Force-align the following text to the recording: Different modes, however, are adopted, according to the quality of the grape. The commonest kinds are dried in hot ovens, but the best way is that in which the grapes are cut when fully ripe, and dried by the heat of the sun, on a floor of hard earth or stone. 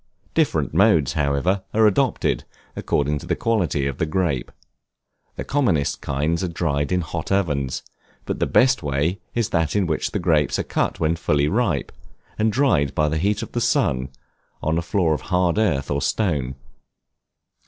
Different 0.33 0.73
modes, 0.73 1.13
however, 1.13 1.61
are 1.75 1.85
adopted, 1.85 2.43
according 2.75 3.19
to 3.19 3.27
the 3.27 3.35
quality 3.35 3.85
of 3.85 3.99
the 3.99 4.07
grape. 4.07 4.51
The 5.35 5.43
commonest 5.43 6.01
kinds 6.01 6.43
are 6.43 6.47
dried 6.47 6.91
in 6.91 7.01
hot 7.01 7.31
ovens, 7.31 7.83
but 8.25 8.39
the 8.39 8.47
best 8.47 8.81
way 8.81 9.19
is 9.35 9.49
that 9.49 9.75
in 9.75 9.85
which 9.85 10.09
the 10.09 10.17
grapes 10.17 10.57
are 10.57 10.63
cut 10.63 10.99
when 10.99 11.17
fully 11.17 11.47
ripe, 11.47 11.91
and 12.39 12.51
dried 12.51 12.95
by 12.95 13.09
the 13.09 13.19
heat 13.19 13.43
of 13.43 13.51
the 13.51 13.61
sun, 13.61 14.09
on 14.63 14.79
a 14.79 14.81
floor 14.81 15.13
of 15.13 15.21
hard 15.29 15.59
earth 15.59 15.91
or 15.91 16.01
stone. 16.01 16.55